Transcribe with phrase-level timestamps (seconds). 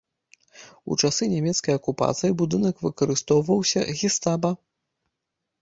[0.93, 4.55] У часы нямецкай акупацыі будынак выкарыстоўваўся гестапа.